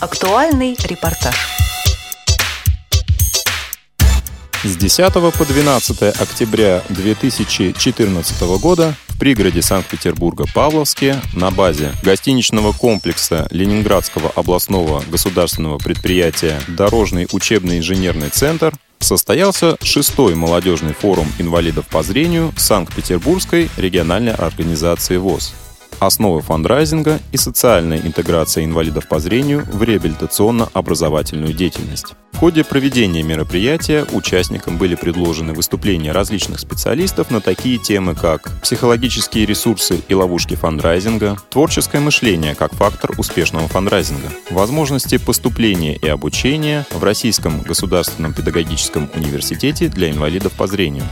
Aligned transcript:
Актуальный 0.00 0.78
репортаж. 0.82 1.34
С 4.64 4.74
10 4.74 5.12
по 5.12 5.44
12 5.44 6.02
октября 6.18 6.82
2014 6.88 8.42
года 8.62 8.94
в 9.08 9.18
пригороде 9.18 9.60
Санкт-Петербурга 9.60 10.46
Павловске 10.54 11.20
на 11.34 11.50
базе 11.50 11.92
гостиничного 12.02 12.72
комплекса 12.72 13.46
Ленинградского 13.50 14.30
областного 14.30 15.02
государственного 15.02 15.76
предприятия 15.76 16.58
«Дорожный 16.66 17.28
учебный 17.30 17.76
инженерный 17.76 18.30
центр» 18.30 18.72
состоялся 19.00 19.76
шестой 19.82 20.34
молодежный 20.34 20.94
форум 20.94 21.30
инвалидов 21.38 21.84
по 21.88 22.02
зрению 22.02 22.54
Санкт-Петербургской 22.56 23.68
региональной 23.76 24.32
организации 24.32 25.18
ВОЗ 25.18 25.52
основы 26.00 26.40
фандрайзинга 26.40 27.20
и 27.30 27.36
социальная 27.36 27.98
интеграция 27.98 28.64
инвалидов 28.64 29.06
по 29.06 29.20
зрению 29.20 29.66
в 29.70 29.82
реабилитационно-образовательную 29.82 31.52
деятельность. 31.52 32.14
В 32.32 32.38
ходе 32.38 32.64
проведения 32.64 33.22
мероприятия 33.22 34.06
участникам 34.12 34.78
были 34.78 34.94
предложены 34.94 35.52
выступления 35.52 36.10
различных 36.12 36.58
специалистов 36.58 37.30
на 37.30 37.42
такие 37.42 37.76
темы, 37.76 38.14
как 38.14 38.50
психологические 38.62 39.44
ресурсы 39.44 40.00
и 40.08 40.14
ловушки 40.14 40.54
фандрайзинга, 40.54 41.36
творческое 41.50 42.00
мышление 42.00 42.54
как 42.54 42.72
фактор 42.72 43.12
успешного 43.18 43.68
фандрайзинга, 43.68 44.30
возможности 44.48 45.18
поступления 45.18 45.96
и 45.96 46.08
обучения 46.08 46.86
в 46.92 47.04
Российском 47.04 47.60
государственном 47.60 48.32
педагогическом 48.32 49.10
университете 49.14 49.88
для 49.88 50.10
инвалидов 50.10 50.52
по 50.52 50.66
зрению, 50.66 51.04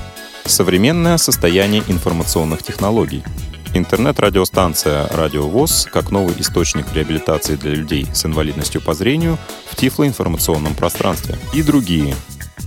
современное 0.46 1.18
состояние 1.18 1.82
информационных 1.88 2.62
технологий, 2.62 3.22
Интернет-радиостанция 3.74 5.06
«Радио 5.08 5.46
ВОЗ» 5.46 5.86
как 5.92 6.10
новый 6.10 6.34
источник 6.38 6.86
реабилитации 6.94 7.54
для 7.54 7.72
людей 7.72 8.06
с 8.12 8.24
инвалидностью 8.24 8.80
по 8.80 8.94
зрению 8.94 9.38
в 9.70 9.76
тифлоинформационном 9.76 10.74
пространстве 10.74 11.36
и 11.52 11.62
другие. 11.62 12.14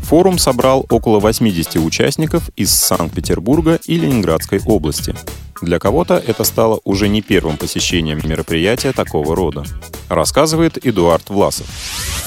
Форум 0.04 0.38
собрал 0.38 0.86
около 0.90 1.20
80 1.20 1.78
участников 1.78 2.50
из 2.56 2.72
Санкт-Петербурга 2.72 3.80
и 3.86 3.98
Ленинградской 3.98 4.62
области. 4.66 5.16
Для 5.62 5.78
кого-то 5.78 6.16
это 6.16 6.44
стало 6.44 6.80
уже 6.84 7.08
не 7.08 7.22
первым 7.22 7.58
посещением 7.58 8.20
мероприятия 8.24 8.94
такого 8.94 9.36
рода, 9.36 9.64
рассказывает 10.10 10.84
Эдуард 10.84 11.30
Власов. 11.30 11.68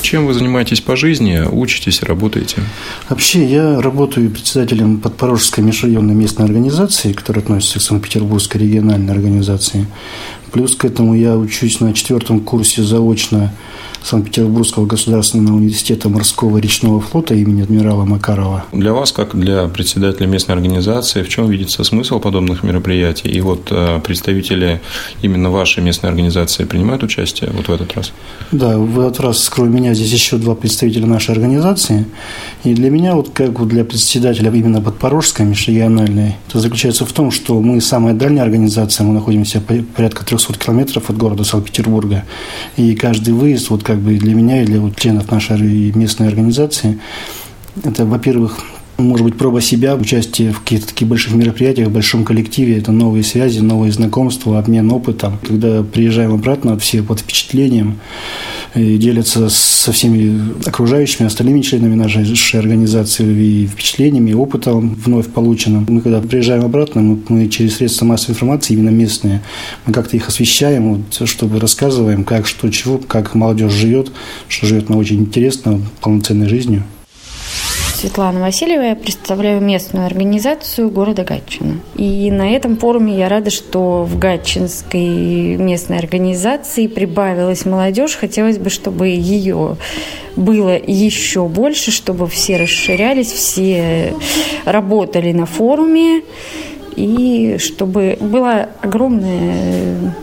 Чем 0.03 0.27
вы 0.27 0.35
занимаетесь 0.35 0.81
по 0.81 0.97
жизни, 0.97 1.43
учитесь, 1.51 2.03
работаете? 2.03 2.63
Вообще, 3.09 3.45
я 3.45 3.81
работаю 3.81 4.31
председателем 4.31 5.01
Подпорожской 5.01 5.65
межрайонной 5.65 6.15
местной 6.15 6.45
организации, 6.45 7.13
которая 7.13 7.43
относится 7.43 7.79
к 7.81 7.83
Санкт-Петербургской 7.83 8.61
региональной 8.61 9.13
организации. 9.13 9.87
Плюс 10.55 10.77
к 10.77 10.85
этому 10.85 11.17
я 11.17 11.37
учусь 11.37 11.81
на 11.81 11.93
четвертом 11.93 12.39
курсе 12.39 12.85
заочно 12.85 13.53
Санкт-Петербургского 14.05 14.87
государственного 14.87 15.57
университета 15.57 16.09
морского 16.09 16.59
речного 16.59 17.01
флота 17.01 17.35
имени 17.35 17.63
адмирала 17.63 18.05
Макарова. 18.05 18.65
Для 18.71 18.93
вас, 18.93 19.11
как 19.11 19.35
для 19.35 19.67
председателя 19.67 20.27
местной 20.27 20.55
организации, 20.55 21.23
в 21.23 21.29
чем 21.29 21.49
видится 21.49 21.83
смысл 21.83 22.21
подобных 22.21 22.63
мероприятий? 22.63 23.31
И 23.31 23.41
вот 23.41 23.69
э, 23.73 23.99
представители 24.05 24.81
именно 25.23 25.51
вашей 25.51 25.83
местной 25.83 26.11
организации 26.11 26.65
принимают 26.65 27.03
участие 27.03 27.51
вот 27.51 27.67
в 27.67 27.73
этот 27.73 27.95
раз? 27.95 28.13
Да, 28.53 28.79
в 28.79 29.01
этот 29.01 29.19
раз, 29.21 29.49
кроме 29.49 29.81
меня, 29.81 29.95
здесь 29.95 30.13
еще 30.13 30.37
два 30.37 30.55
представителя 30.55 31.07
нашей 31.07 31.33
организации. 31.33 32.05
И 32.63 32.75
для 32.75 32.91
меня, 32.91 33.17
вот 33.17 33.31
как 33.31 33.67
для 33.67 33.85
председателя 33.85 34.53
именно 34.53 34.81
Подпорожской 34.81 35.47
межрегиональной, 35.47 36.37
это 36.49 36.61
заключается 36.61 37.07
в 37.07 37.13
том, 37.13 37.33
что 37.33 37.59
мы 37.61 37.81
самая 37.81 38.15
дальняя 38.15 38.45
организация, 38.45 39.05
мы 39.05 39.15
находимся 39.15 39.61
порядка 39.61 40.25
300 40.25 40.44
километров 40.53 41.11
от 41.11 41.17
города 41.17 41.45
Санкт-Петербурга. 41.45 42.25
И 42.77 42.95
каждый 42.95 43.35
выезд, 43.35 43.71
вот 43.71 43.83
как 43.83 43.99
бы 43.99 44.17
для 44.17 44.35
меня 44.35 44.63
и 44.63 44.67
для 44.67 44.81
вот 44.81 44.97
членов 44.97 45.31
нашей 45.31 45.93
местной 45.93 46.29
организации. 46.29 47.01
Это, 47.83 48.05
во-первых, 48.05 48.59
может 48.97 49.25
быть, 49.25 49.37
проба 49.37 49.61
себя, 49.61 49.97
участие 49.97 50.53
в 50.53 50.61
каких-то 50.61 50.89
таких 50.89 51.09
больших 51.09 51.35
мероприятиях, 51.35 51.89
в 51.89 51.93
большом 51.93 52.25
коллективе, 52.25 52.79
это 52.79 52.93
новые 52.93 53.25
связи, 53.25 53.59
новые 53.59 53.93
знакомства, 53.93 54.59
обмен 54.59 54.91
опытом. 54.93 55.39
Когда 55.47 55.83
приезжаем 55.83 56.33
обратно, 56.33 56.79
все 56.79 57.03
под 57.03 57.21
впечатлением, 57.21 57.99
и 58.75 58.99
делятся 58.99 59.49
со 59.49 59.93
всеми 59.93 60.55
окружающими, 60.67 61.27
остальными 61.27 61.61
членами 61.61 61.95
нашей 61.95 62.59
организации 62.59 63.25
и 63.25 63.67
впечатлениями, 63.67 64.31
и 64.31 64.35
опытом 64.35 64.95
вновь 64.95 65.29
полученным. 65.29 65.87
Мы 65.89 66.01
когда 66.01 66.21
приезжаем 66.21 66.65
обратно, 66.65 67.01
мы, 67.01 67.19
мы 67.29 67.49
через 67.49 67.77
средства 67.77 68.05
массовой 68.05 68.33
информации, 68.33 68.75
именно 68.75 68.91
местные, 68.91 69.43
мы 69.87 69.93
как-то 69.93 70.17
их 70.17 70.29
освещаем, 70.29 70.95
вот, 70.95 71.29
чтобы 71.29 71.61
рассказываем, 71.61 72.25
как, 72.25 72.47
что, 72.47 72.69
чего, 72.71 72.99
как 72.99 73.35
молодежь 73.35 73.73
живет, 73.73 74.11
что 74.49 74.67
живет 74.67 74.89
на 74.89 74.97
очень 74.97 75.21
интересно, 75.21 75.81
полноценной 76.01 76.49
жизнью. 76.49 76.83
Светлана 77.95 78.41
Васильева, 78.41 78.83
я 78.83 78.97
представляю 78.97 79.61
местную 79.61 80.05
организацию 80.05 80.91
города 80.91 81.23
Гатчина. 81.23 81.79
И 81.95 82.31
на 82.31 82.51
этом 82.51 82.77
форуме 82.77 83.17
я 83.17 83.29
рада, 83.29 83.51
что 83.51 84.03
в 84.03 84.19
Гатчинской 84.19 85.57
местной 85.57 85.99
организации 85.99 86.89
прибавилась 86.89 87.65
молодежь. 87.65 88.17
Хотелось 88.17 88.59
бы, 88.59 88.69
чтобы 88.69 89.09
ее 89.09 89.77
было 90.35 90.77
еще 90.77 91.47
больше, 91.47 91.93
чтобы 91.93 92.27
все 92.27 92.57
расширялись, 92.57 93.31
все 93.31 94.15
работали 94.65 95.33
на 95.33 95.47
форуме, 95.47 96.23
и 96.97 97.57
чтобы 97.59 98.19
была 98.21 98.69
огромная 98.81 100.15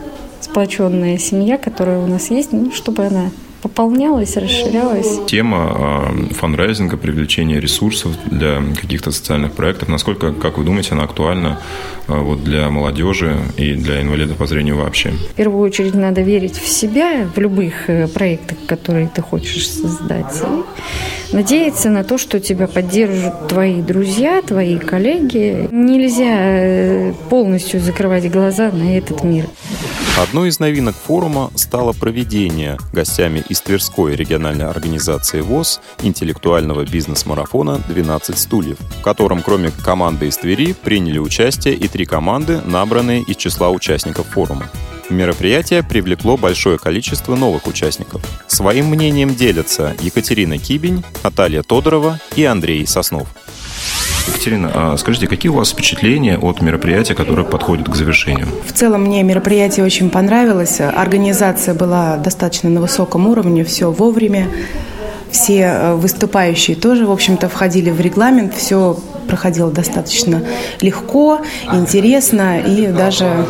сплоченная 0.42 1.18
семья, 1.18 1.58
которая 1.58 2.00
у 2.00 2.08
нас 2.08 2.30
есть, 2.30 2.52
ну, 2.52 2.72
чтобы 2.74 3.06
она 3.06 3.32
пополнялась, 3.72 4.36
расширялась. 4.38 5.20
Тема 5.28 6.10
э, 6.30 6.34
фандрайзинга, 6.34 6.98
привлечения 6.98 7.60
ресурсов 7.60 8.12
для 8.26 8.62
каких-то 8.80 9.12
социальных 9.12 9.54
проектов, 9.54 9.88
насколько, 9.88 10.34
как 10.34 10.58
вы 10.58 10.66
думаете, 10.66 10.90
она 10.92 11.04
актуальна 11.04 11.60
э, 12.08 12.14
вот 12.14 12.44
для 12.44 12.70
молодежи 12.70 13.38
и 13.58 13.74
для 13.74 14.02
инвалидов 14.02 14.38
по 14.38 14.46
зрению 14.46 14.78
вообще? 14.78 15.12
В 15.12 15.34
первую 15.36 15.62
очередь 15.62 15.96
надо 15.96 16.22
верить 16.22 16.58
в 16.58 16.68
себя, 16.68 17.28
в 17.34 17.40
любых 17.40 17.90
э, 17.90 18.08
проектах, 18.08 18.58
которые 18.68 19.10
ты 19.14 19.22
хочешь 19.22 19.70
создать. 19.70 20.42
И 21.32 21.36
надеяться 21.36 21.90
на 21.90 22.04
то, 22.04 22.18
что 22.18 22.40
тебя 22.40 22.68
поддержат 22.68 23.48
твои 23.48 23.82
друзья, 23.82 24.42
твои 24.42 24.78
коллеги. 24.78 25.70
Нельзя 25.72 27.14
полностью 27.30 27.80
закрывать 27.80 28.30
глаза 28.30 28.70
на 28.72 28.98
этот 28.98 29.24
мир. 29.24 29.46
Одной 30.18 30.50
из 30.50 30.60
новинок 30.60 30.96
форума 30.96 31.52
стало 31.56 31.94
проведение 31.94 32.78
гостями 32.94 33.44
из 33.50 33.62
Тверской 33.62 34.16
региональной 34.16 34.66
организации 34.66 35.42
ВОЗ 35.42 35.80
интеллектуального 36.04 36.86
бизнес-марафона 36.86 37.82
«12 37.90 38.38
стульев», 38.38 38.78
в 38.80 39.02
котором 39.02 39.42
кроме 39.42 39.72
команды 39.72 40.28
из 40.28 40.38
Твери 40.38 40.74
приняли 40.74 41.18
участие 41.18 41.76
и 41.76 41.88
три 41.88 42.06
команды, 42.06 42.62
набранные 42.62 43.22
из 43.22 43.38
числа 43.38 43.70
участников 43.70 44.28
форума. 44.28 44.70
Мероприятие 45.10 45.84
привлекло 45.84 46.38
большое 46.38 46.78
количество 46.78 47.36
новых 47.36 47.68
участников. 47.68 48.22
Своим 48.48 48.88
мнением 48.88 49.36
делятся 49.36 49.96
Екатерина 50.02 50.58
Кибень, 50.58 51.04
Наталья 51.24 51.64
Тодорова 51.64 52.20
и 52.36 52.44
Андрей 52.46 52.86
Соснов. 52.86 53.28
Екатерина, 54.32 54.72
а 54.74 54.98
скажите, 54.98 55.28
какие 55.28 55.50
у 55.50 55.56
вас 55.56 55.72
впечатления 55.72 56.38
от 56.38 56.62
мероприятия, 56.62 57.14
которое 57.14 57.44
подходит 57.44 57.90
к 57.90 57.96
завершению? 57.96 58.48
В 58.66 58.74
целом 58.74 59.04
мне 59.04 59.22
мероприятие 59.24 59.86
очень 59.86 60.10
понравилось. 60.10 60.80
Организация 60.82 61.74
была 61.74 62.18
достаточно 62.18 62.70
на 62.70 62.82
высоком 62.82 63.28
уровне, 63.28 63.64
все 63.64 63.92
вовремя. 63.92 64.48
Все 65.30 65.62
э, 65.62 65.96
выступающие 65.96 66.76
тоже, 66.76 67.06
в 67.06 67.12
общем-то, 67.12 67.48
входили 67.48 67.90
в 67.90 68.02
регламент, 68.02 68.54
все 68.54 68.98
проходило 69.32 69.72
достаточно 69.72 70.44
легко, 70.82 71.40
интересно 71.72 72.60
и 72.60 72.88
даже 72.88 73.46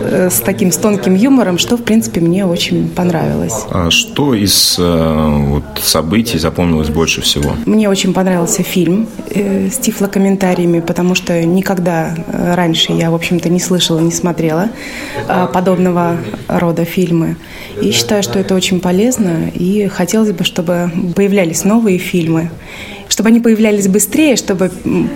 э, 0.00 0.30
с 0.30 0.38
таким 0.38 0.70
с 0.70 0.76
тонким 0.76 1.16
юмором, 1.16 1.58
что, 1.58 1.76
в 1.76 1.82
принципе, 1.82 2.20
мне 2.20 2.46
очень 2.46 2.88
понравилось. 2.88 3.64
А 3.72 3.90
что 3.90 4.34
из 4.34 4.76
э, 4.78 5.46
вот, 5.48 5.64
событий 5.82 6.38
запомнилось 6.38 6.90
больше 6.90 7.22
всего? 7.22 7.56
Мне 7.66 7.88
очень 7.88 8.14
понравился 8.14 8.62
фильм 8.62 9.08
э, 9.30 9.68
с 9.68 9.78
тифлокомментариями, 9.78 10.78
потому 10.78 11.16
что 11.16 11.44
никогда 11.44 12.14
раньше 12.32 12.92
я, 12.92 13.10
в 13.10 13.14
общем-то, 13.16 13.48
не 13.48 13.58
слышала, 13.58 13.98
не 13.98 14.12
смотрела 14.12 14.68
подобного 15.52 16.18
рода 16.46 16.84
фильмы. 16.84 17.36
И 17.82 17.90
считаю, 17.90 18.22
что 18.22 18.38
это 18.38 18.54
очень 18.54 18.78
полезно, 18.78 19.50
и 19.52 19.88
хотелось 19.88 20.30
бы, 20.30 20.44
чтобы 20.44 20.90
появлялись 21.16 21.64
новые 21.64 21.98
фильмы 21.98 22.50
чтобы 23.26 23.34
они 23.34 23.40
появлялись 23.40 23.88
быстрее, 23.88 24.36
чтобы 24.36 24.70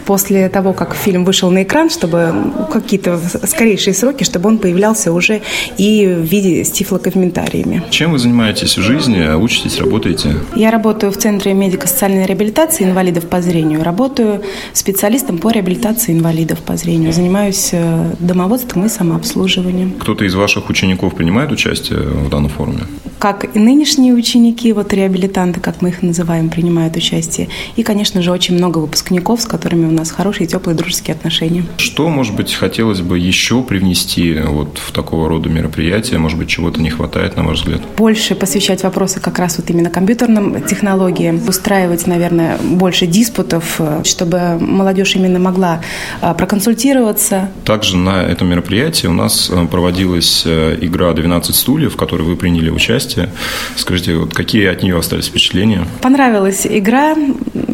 после 0.05 0.49
того, 0.49 0.73
как 0.73 0.95
фильм 0.95 1.25
вышел 1.25 1.51
на 1.53 1.62
экран, 1.62 1.91
чтобы 1.91 2.33
какие-то 2.73 3.21
скорейшие 3.47 3.95
сроки, 3.95 4.25
чтобы 4.25 4.49
он 4.49 4.59
появлялся 4.59 5.12
уже 5.12 5.43
и 5.79 6.07
в 6.07 6.23
виде 6.23 6.65
с 6.65 6.73
тифлокомментариями. 6.73 7.85
Чем 7.91 8.11
вы 8.11 8.19
занимаетесь 8.19 8.79
в 8.79 8.83
жизни? 8.83 9.33
Учитесь, 9.37 9.79
работаете? 9.79 10.35
Я 10.57 10.73
работаю 10.73 11.12
в 11.12 11.19
Центре 11.19 11.55
медико-социальной 11.55 12.27
реабилитации 12.27 12.85
инвалидов 12.85 13.29
по 13.29 13.41
зрению. 13.41 13.85
Работаю 13.85 14.43
специалистом 14.73 15.39
по 15.39 15.53
реабилитации 15.53 16.13
инвалидов 16.13 16.59
по 16.59 16.77
зрению. 16.77 17.13
Занимаюсь 17.13 17.71
э, 17.73 18.15
домоводством 18.19 18.87
и 18.87 18.89
самообслуживанием. 18.89 19.93
Кто-то 20.01 20.25
из 20.25 20.35
ваших 20.35 20.69
учеников 20.69 21.15
принимает 21.15 21.53
участие 21.53 22.01
в 22.01 22.29
данном 22.29 22.51
форуме? 22.51 22.81
Как 23.20 23.55
и 23.55 23.58
нынешние 23.58 24.14
ученики, 24.14 24.72
вот 24.72 24.94
реабилитанты, 24.94 25.61
как 25.61 25.82
мы 25.82 25.90
их 25.90 26.02
называем, 26.02 26.49
принимают 26.49 26.96
участие. 26.96 27.49
И, 27.76 27.82
конечно 27.82 28.22
же, 28.22 28.32
очень 28.32 28.55
много 28.55 28.78
выпускников, 28.78 29.43
с 29.43 29.44
которыми 29.44 29.87
у 29.87 29.90
нас 29.90 30.11
хорошие, 30.11 30.46
теплые, 30.46 30.75
дружеские 30.75 31.14
отношения. 31.14 31.64
Что, 31.76 32.08
может 32.08 32.34
быть, 32.34 32.55
хотелось 32.55 33.02
бы 33.02 33.19
еще 33.19 33.62
привнести 33.62 34.38
вот 34.40 34.78
в 34.78 34.93
такого 34.93 35.28
рода 35.28 35.50
мероприятия? 35.50 36.17
Может 36.17 36.38
быть, 36.38 36.49
чего-то 36.49 36.81
не 36.81 36.88
хватает, 36.88 37.37
на 37.37 37.44
ваш 37.44 37.58
взгляд? 37.58 37.82
Больше 37.99 38.34
посвящать 38.34 38.82
вопросы 38.82 39.20
как 39.20 39.38
раз 39.38 39.58
вот 39.58 39.69
именно 39.69 39.90
компьютерным 39.90 40.62
технологиям, 40.62 41.46
устраивать, 41.46 42.06
наверное, 42.06 42.56
больше 42.56 43.06
диспутов, 43.06 43.82
чтобы 44.02 44.56
молодежь 44.58 45.14
именно 45.14 45.38
могла 45.38 45.82
а, 46.22 46.32
проконсультироваться. 46.32 47.50
Также 47.67 47.99
на 47.99 48.22
этом 48.22 48.49
мероприятии 48.49 49.08
у 49.08 49.12
нас 49.12 49.50
э, 49.50 49.67
проводилась 49.67 50.44
э, 50.46 50.78
игра 50.81 51.11
«12 51.11 51.52
стульев», 51.52 51.93
в 51.93 51.96
которой 51.96 52.22
вы 52.22 52.37
приняли 52.37 52.70
участие 52.70 53.10
участие. 53.11 53.31
Скажите, 53.77 54.17
вот 54.17 54.35
какие 54.35 54.67
от 54.67 54.83
нее 54.83 54.99
остались 54.99 55.27
впечатления? 55.27 55.87
Понравилась 56.01 56.67
игра. 56.67 57.17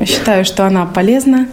Считаю, 0.07 0.45
что 0.45 0.67
она 0.67 0.87
полезна. 0.87 1.49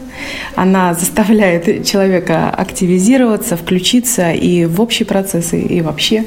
Она 0.56 0.94
заставляет 0.94 1.86
человека 1.86 2.50
активизироваться, 2.50 3.58
включиться 3.58 4.32
и 4.32 4.66
в 4.66 4.80
общие 4.80 5.06
процессы, 5.06 5.60
и 5.60 5.82
вообще. 5.82 6.26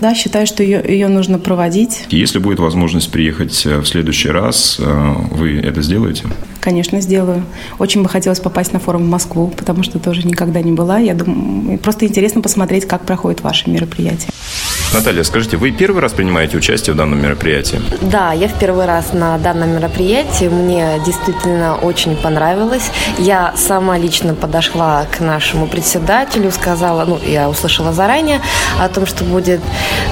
Да, 0.00 0.14
считаю, 0.14 0.46
что 0.46 0.62
ее, 0.62 0.84
ее 0.86 1.08
нужно 1.08 1.38
проводить. 1.38 2.04
Если 2.10 2.38
будет 2.38 2.58
возможность 2.58 3.10
приехать 3.10 3.64
э, 3.64 3.78
в 3.78 3.86
следующий 3.86 4.28
раз, 4.28 4.76
э, 4.78 5.14
вы 5.30 5.58
это 5.58 5.80
сделаете? 5.80 6.24
Конечно, 6.60 7.00
сделаю. 7.00 7.42
Очень 7.78 8.02
бы 8.02 8.08
хотелось 8.10 8.40
попасть 8.40 8.74
на 8.74 8.78
форум 8.78 9.04
в 9.04 9.08
Москву, 9.08 9.52
потому 9.56 9.82
что 9.82 9.98
тоже 9.98 10.26
никогда 10.26 10.60
не 10.60 10.72
была. 10.72 10.98
Я 10.98 11.14
думаю, 11.14 11.78
просто 11.78 12.04
интересно 12.04 12.42
посмотреть, 12.42 12.84
как 12.84 13.06
проходит 13.06 13.40
ваше 13.40 13.70
мероприятие. 13.70 14.30
Наталья, 14.94 15.24
скажите, 15.24 15.56
вы 15.56 15.72
первый 15.72 16.00
раз 16.00 16.12
принимаете 16.12 16.56
участие 16.56 16.94
в 16.94 16.96
данном 16.96 17.20
мероприятии? 17.20 17.82
Да, 18.00 18.32
я 18.32 18.48
в 18.48 18.54
первый 18.54 18.86
раз 18.86 19.12
на 19.12 19.36
данном 19.36 19.70
мероприятии. 19.70 20.46
Мне 20.46 21.00
действительно 21.04 21.76
очень 21.76 22.16
понравилось. 22.16 22.90
Я 23.18 23.52
сама 23.56 23.98
лично 23.98 24.34
подошла 24.34 25.04
к 25.04 25.20
нашему 25.20 25.66
председателю, 25.66 26.50
сказала, 26.50 27.04
ну, 27.04 27.18
я 27.26 27.48
услышала 27.48 27.92
заранее 27.92 28.40
о 28.80 28.88
том, 28.88 29.06
что 29.06 29.24
будет 29.24 29.60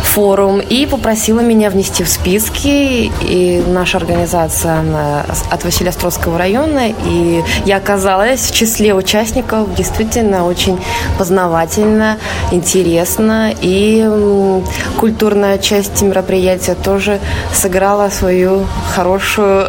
форум, 0.03 0.61
и 0.61 0.87
попросила 0.87 1.41
меня 1.41 1.71
внести 1.71 2.05
в 2.05 2.09
списки. 2.09 3.11
И 3.23 3.63
наша 3.67 3.99
организация 3.99 4.81
она 4.81 5.25
от 5.51 5.65
Василия 5.65 5.91
Острогского 5.91 6.37
района, 6.37 6.89
и 6.89 7.43
я 7.65 7.77
оказалась 7.77 8.41
в 8.41 8.55
числе 8.55 8.95
участников. 8.95 9.75
Действительно 9.75 10.45
очень 10.45 10.79
познавательно, 11.17 12.19
интересно 12.51 13.55
и 13.63 14.05
культурная 14.99 15.59
часть 15.59 16.03
мероприятия 16.03 16.75
тоже 16.75 17.21
сыграла 17.53 18.11
свою 18.11 18.67
хорошую 18.95 19.69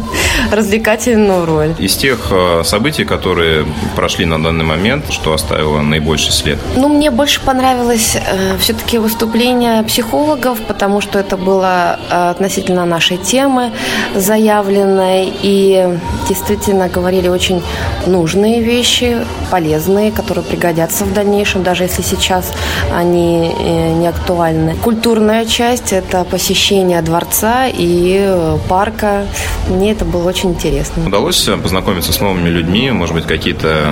развлекательную 0.52 1.46
роль. 1.46 1.74
Из 1.78 1.96
тех 1.96 2.28
э, 2.30 2.62
событий, 2.64 3.04
которые 3.04 3.66
прошли 3.94 4.26
на 4.26 4.42
данный 4.42 4.64
момент, 4.64 5.04
что 5.10 5.32
оставило 5.32 5.80
наибольший 5.82 6.32
след? 6.32 6.58
Ну, 6.76 6.88
мне 6.88 7.10
больше 7.10 7.40
понравилось 7.40 8.16
э, 8.16 8.56
все-таки 8.58 8.98
выступление 8.98 9.82
психологов, 9.82 10.58
потому 10.68 11.00
что 11.00 11.18
это 11.18 11.36
было 11.36 11.98
э, 12.10 12.30
относительно 12.30 12.84
нашей 12.84 13.16
темы 13.16 13.72
заявленной, 14.14 15.32
и 15.42 15.98
действительно 16.28 16.88
говорили 16.88 17.28
очень 17.28 17.62
нужные 18.06 18.62
вещи, 18.62 19.26
полезные, 19.50 20.12
которые 20.12 20.44
пригодятся 20.44 21.04
в 21.04 21.12
дальнейшем, 21.12 21.62
даже 21.62 21.84
если 21.84 22.02
сейчас 22.02 22.52
они 22.94 23.52
э, 23.58 23.92
не 23.94 24.06
актуальны. 24.06 24.35
Культурная 24.82 25.46
часть– 25.46 25.92
это 25.94 26.24
посещение 26.24 27.00
дворца 27.00 27.66
и 27.66 28.18
э, 28.20 28.58
парка. 28.68 29.26
Мне 29.68 29.92
это 29.92 30.04
было 30.04 30.28
очень 30.28 30.50
интересно. 30.50 31.06
Удалось 31.06 31.48
познакомиться 31.62 32.12
с 32.12 32.20
новыми 32.20 32.48
людьми? 32.48 32.90
Может 32.90 33.14
быть, 33.14 33.26
какие-то 33.26 33.88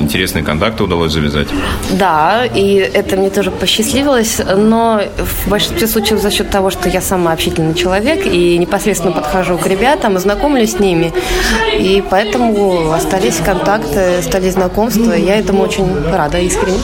интересные 0.00 0.44
контакты 0.44 0.84
удалось 0.84 1.12
завязать? 1.12 1.48
Да, 1.90 2.44
и 2.46 2.74
это 2.74 3.16
мне 3.16 3.30
тоже 3.30 3.50
посчастливилось, 3.50 4.40
но 4.56 5.02
в 5.16 5.50
большинстве 5.50 5.86
случаев 5.86 6.20
за 6.20 6.30
счет 6.30 6.50
того, 6.50 6.70
что 6.70 6.88
я 6.88 7.00
сама 7.00 7.32
общительный 7.32 7.74
человек 7.74 8.24
и 8.24 8.56
непосредственно 8.56 9.12
подхожу 9.12 9.58
к 9.58 9.66
ребятам 9.66 10.16
и 10.16 10.20
знакомлюсь 10.20 10.76
с 10.76 10.78
ними. 10.78 11.12
И 11.76 12.02
поэтому 12.08 12.92
остались 12.92 13.36
контакты, 13.44 14.22
стали 14.22 14.48
знакомства. 14.50 15.12
Я 15.12 15.36
этому 15.36 15.62
очень 15.62 15.88
рада 16.10 16.38
искренне. 16.38 16.78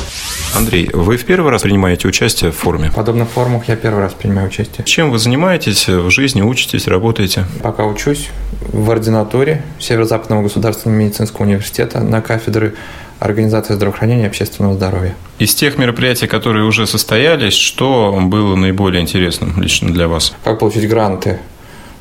Андрей, 0.55 0.89
вы 0.93 1.17
в 1.17 1.25
первый 1.25 1.51
раз 1.51 1.62
принимаете 1.62 2.06
участие 2.06 2.53
в 2.53 2.56
форуме? 2.56 2.91
В 2.91 2.95
подобных 2.95 3.29
форумах 3.29 3.69
я 3.69 3.75
первый 3.75 4.01
раз 4.01 4.15
принимаю 4.15 4.49
участие. 4.49 4.85
Чем 4.85 5.11
вы 5.11 5.19
занимаетесь 5.19 5.89
в 5.89 6.11
жизни, 6.11 6.43
учитесь, 6.43 6.87
работаете? 6.87 7.45
Пока 7.61 7.85
учусь 7.85 8.31
в 8.61 8.89
ординатуре 8.91 9.62
Северо-Западного 9.81 10.43
государственного 10.43 11.01
медицинского 11.01 11.47
университета 11.47 12.01
на 12.01 12.23
кафедры 12.23 12.75
организации 13.19 13.75
здравоохранения 13.75 14.25
и 14.25 14.27
общественного 14.27 14.75
здоровья. 14.75 15.15
Из 15.39 15.55
тех 15.55 15.79
мероприятий, 15.79 16.27
которые 16.27 16.65
уже 16.65 16.87
состоялись, 16.87 17.55
что 17.55 18.17
было 18.23 18.55
наиболее 18.55 19.03
интересным 19.03 19.61
лично 19.61 19.93
для 19.93 20.09
вас? 20.09 20.35
Как 20.45 20.59
получить 20.59 20.89
гранты 20.89 21.41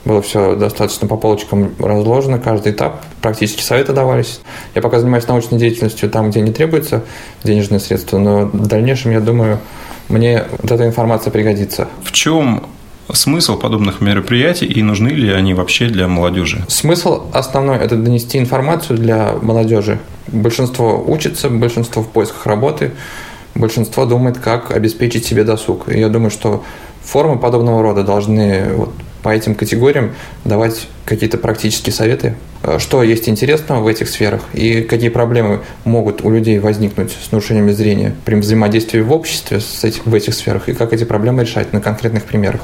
было 0.05 0.21
все 0.21 0.55
достаточно 0.55 1.07
по 1.07 1.17
полочкам 1.17 1.73
разложено, 1.79 2.39
каждый 2.39 2.73
этап, 2.73 3.01
практически 3.21 3.61
советы 3.61 3.94
давались. 3.94 4.41
Я 4.75 4.81
пока 4.81 5.00
занимаюсь 5.00 5.27
научной 5.27 5.57
деятельностью 5.57 6.09
там, 6.09 6.29
где 6.29 6.41
не 6.41 6.51
требуется 6.51 7.03
денежные 7.44 7.79
средства, 7.79 8.17
но 8.17 8.45
в 8.45 8.67
дальнейшем, 8.67 9.11
я 9.11 9.21
думаю, 9.21 9.59
мне 10.09 10.44
вот 10.61 10.71
эта 10.71 10.85
информация 10.85 11.31
пригодится. 11.31 11.88
В 12.03 12.11
чем 12.11 12.65
смысл 13.11 13.57
подобных 13.57 14.01
мероприятий 14.01 14.65
и 14.65 14.81
нужны 14.81 15.09
ли 15.09 15.31
они 15.31 15.53
вообще 15.53 15.88
для 15.88 16.07
молодежи? 16.07 16.65
Смысл 16.67 17.27
основной– 17.31 17.77
это 17.79 17.95
донести 17.95 18.38
информацию 18.38 18.97
для 18.97 19.33
молодежи. 19.41 20.00
Большинство 20.27 21.03
учится, 21.05 21.50
большинство 21.50 22.01
в 22.01 22.09
поисках 22.09 22.45
работы, 22.45 22.91
большинство 23.55 24.05
думает, 24.05 24.38
как 24.38 24.71
обеспечить 24.71 25.25
себе 25.25 25.44
досуг. 25.44 25.89
И 25.89 26.00
я 26.00 26.09
думаю, 26.09 26.31
что 26.31 26.63
формы 27.03 27.38
подобного 27.38 27.81
рода 27.81 28.03
должны 28.03 28.73
вот 28.75 28.94
по 29.23 29.29
этим 29.29 29.55
категориям 29.55 30.13
давать 30.43 30.87
какие-то 31.05 31.38
практические 31.38 31.94
советы, 31.94 32.35
э, 32.63 32.79
что 32.79 33.03
есть 33.03 33.27
интересного 33.27 33.81
в 33.81 33.88
этих 33.88 34.09
сферах 34.09 34.41
и 34.53 34.81
какие 34.81 35.09
проблемы 35.09 35.61
могут 35.83 36.21
у 36.23 36.29
людей 36.29 36.59
возникнуть 36.59 37.11
с 37.11 37.31
нарушениями 37.31 37.71
зрения 37.71 38.15
при 38.25 38.35
взаимодействии 38.35 39.01
в 39.01 39.11
обществе 39.11 39.59
с 39.59 39.83
этим, 39.83 40.03
в 40.05 40.13
этих 40.13 40.33
сферах 40.33 40.69
и 40.69 40.73
как 40.73 40.94
эти 40.94 41.03
проблемы 41.03 41.44
решать 41.44 41.73
на 41.73 41.81
конкретных 41.81 42.23
примерах. 42.23 42.61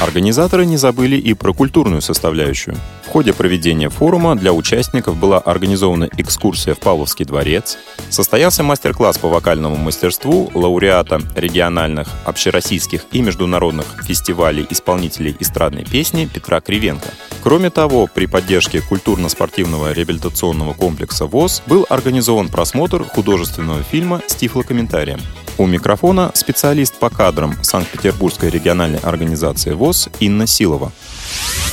Организаторы 0.00 0.66
не 0.66 0.76
забыли 0.76 1.16
и 1.16 1.34
про 1.34 1.52
культурную 1.52 2.02
составляющую. 2.02 2.76
В 3.04 3.08
ходе 3.08 3.32
проведения 3.32 3.88
форума 3.88 4.36
для 4.36 4.52
участников 4.52 5.16
была 5.16 5.38
организована 5.38 6.08
экскурсия 6.16 6.74
в 6.74 6.78
Павловский 6.78 7.24
дворец, 7.24 7.78
состоялся 8.08 8.62
мастер-класс 8.62 9.18
по 9.18 9.28
вокальному 9.28 9.76
мастерству 9.76 10.50
лауреата 10.54 11.20
региональных, 11.34 12.08
общероссийских 12.24 13.04
и 13.12 13.20
международных 13.20 14.02
фестивалей 14.04 14.66
исполнителей 14.70 15.36
эстрадной 15.40 15.84
песни 15.84 16.28
Петра 16.32 16.60
Кривенко. 16.60 17.08
Кроме 17.42 17.70
того, 17.72 18.06
при 18.06 18.26
поддержке 18.26 18.80
культурно-спортивного 18.80 19.92
реабилитационного 19.92 20.74
комплекса 20.74 21.26
ВОЗ 21.26 21.62
был 21.66 21.86
организован 21.88 22.48
просмотр 22.48 23.04
художественного 23.04 23.82
фильма 23.82 24.20
с 24.26 24.34
тифлокомментарием. 24.34 25.20
У 25.58 25.66
микрофона 25.66 26.30
специалист 26.34 26.94
по 26.94 27.10
кадрам 27.10 27.54
Санкт-Петербургской 27.62 28.50
региональной 28.50 28.98
организации 29.00 29.72
ВОЗ 29.72 30.08
Инна 30.20 30.46
Силова. 30.46 30.92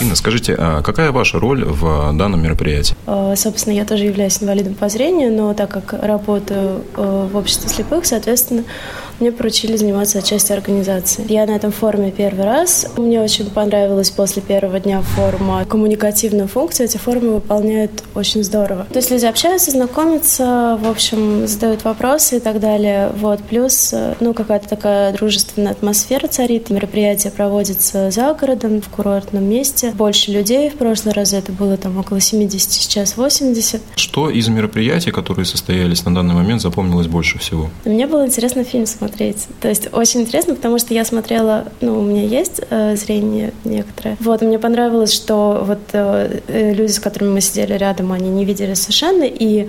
Инна, 0.02 0.16
скажите, 0.16 0.56
а 0.58 0.82
какая 0.82 1.12
ваша 1.12 1.40
роль 1.40 1.66
в 1.66 2.16
данном 2.18 2.42
мероприятии? 2.42 2.96
Э, 3.06 3.34
собственно, 3.36 3.74
я 3.74 3.86
тоже 3.86 4.06
являюсь 4.06 4.42
инвалидом 4.42 4.76
по 4.76 4.88
зрению, 4.88 5.32
но 5.34 5.54
так 5.54 5.70
как 5.70 5.94
работаю 6.02 6.84
э, 6.96 7.28
в 7.32 7.36
обществе 7.36 7.70
слепых, 7.70 8.06
соответственно, 8.06 8.64
мне 9.20 9.34
поручили 9.34 9.76
заниматься 9.76 10.22
частью 10.22 10.56
организации. 10.56 11.26
Я 11.28 11.46
на 11.46 11.52
этом 11.52 11.72
форуме 11.72 12.12
первый 12.12 12.46
раз. 12.46 12.88
Мне 12.96 13.22
очень 13.22 13.50
понравилось 13.50 14.10
после 14.12 14.42
первого 14.42 14.80
дня 14.80 15.02
форума 15.02 15.66
коммуникативную 15.66 16.48
функцию. 16.48 16.86
Эти 16.86 16.96
форумы 16.98 17.36
выполняют 17.36 17.92
очень 18.16 18.44
здорово. 18.44 18.86
То 18.86 19.00
есть 19.00 19.12
люди 19.12 19.26
общаются, 19.26 19.72
знакомятся, 19.72 20.80
в 20.82 20.90
общем, 20.90 21.48
задают 21.48 21.84
вопросы 21.84 22.38
и 22.38 22.40
так 22.40 22.62
далее. 22.62 23.12
Вот. 23.18 23.44
Плюс, 23.44 23.92
э, 23.92 24.16
ну, 24.22 24.34
какая-то 24.34 24.70
такая 24.70 25.12
дружественная 25.12 25.74
атмосфера 25.74 26.28
царит. 26.28 26.70
Мероприятие 26.70 27.34
проводится 27.34 28.12
за 28.12 28.34
городом, 28.34 28.82
в 28.82 28.88
курортном 28.88 29.44
месте. 29.44 29.89
Больше 29.96 30.32
людей. 30.32 30.70
В 30.70 30.76
прошлый 30.76 31.14
раз 31.14 31.34
это 31.34 31.52
было 31.52 31.78
там 31.78 31.98
около 31.98 32.20
70, 32.20 32.72
сейчас 32.72 33.18
80. 33.18 33.82
Что 33.96 34.30
из 34.30 34.48
мероприятий, 34.48 35.12
которые 35.12 35.46
состоялись 35.46 36.06
на 36.06 36.14
данный 36.14 36.34
момент, 36.34 36.62
запомнилось 36.62 37.08
больше 37.08 37.40
всего? 37.40 37.70
Мне 37.86 38.08
было 38.08 38.26
интересно 38.26 38.64
фильм 38.64 38.86
смотреть. 38.86 39.48
То 39.62 39.68
есть 39.68 39.90
очень 39.92 40.22
интересно, 40.22 40.56
потому 40.56 40.80
что 40.80 40.94
я 40.94 41.06
смотрела, 41.06 41.66
ну, 41.82 42.00
у 42.00 42.04
меня 42.04 42.24
есть 42.24 42.62
э, 42.70 42.96
зрение 42.96 43.54
некоторое. 43.64 44.18
Вот, 44.20 44.42
мне 44.42 44.60
понравилось, 44.60 45.14
что 45.14 45.64
вот 45.66 45.80
э, 45.94 46.42
э 46.48 46.74
люди, 46.74 46.92
с 46.92 47.00
которыми 47.00 47.34
мы 47.34 47.42
сидели 47.42 47.74
рядом, 47.74 48.12
они 48.12 48.30
не 48.30 48.46
видели 48.46 48.74
совершенно, 48.74 49.24
и 49.24 49.68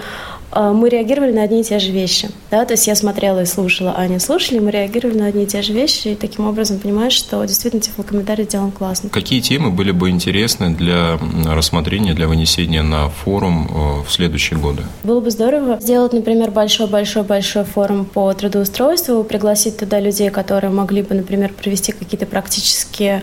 мы 0.52 0.88
реагировали 0.88 1.32
на 1.32 1.42
одни 1.42 1.60
и 1.60 1.64
те 1.64 1.78
же 1.78 1.92
вещи. 1.92 2.30
Да? 2.50 2.64
То 2.64 2.74
есть 2.74 2.86
я 2.86 2.94
смотрела 2.94 3.42
и 3.42 3.46
слушала, 3.46 3.92
а 3.96 4.02
они 4.02 4.18
слушали, 4.18 4.58
мы 4.58 4.70
реагировали 4.70 5.18
на 5.18 5.26
одни 5.26 5.44
и 5.44 5.46
те 5.46 5.62
же 5.62 5.72
вещи, 5.72 6.08
и 6.08 6.14
таким 6.14 6.46
образом 6.46 6.78
понимаешь, 6.78 7.12
что 7.12 7.44
действительно 7.44 7.80
тифлокомментарий 7.82 8.44
сделан 8.44 8.72
классно. 8.72 9.10
Какие 9.10 9.40
темы 9.40 9.70
были 9.70 9.92
бы 9.92 10.10
интересны 10.10 10.74
для 10.74 11.18
рассмотрения, 11.46 12.14
для 12.14 12.26
вынесения 12.28 12.82
на 12.82 13.08
форум 13.08 13.68
э, 13.68 14.08
в 14.08 14.12
следующие 14.12 14.58
годы? 14.58 14.82
Было 15.02 15.20
бы 15.20 15.30
здорово 15.30 15.78
сделать, 15.80 16.12
например, 16.12 16.50
большой-большой-большой 16.50 17.64
форум 17.64 18.04
по 18.04 18.32
трудоустройству, 18.32 19.24
пригласить 19.24 19.76
туда 19.78 20.00
людей, 20.00 20.30
которые 20.30 20.70
могли 20.70 21.02
бы, 21.02 21.14
например, 21.14 21.52
провести 21.52 21.92
какие-то 21.92 22.26
практические 22.26 23.22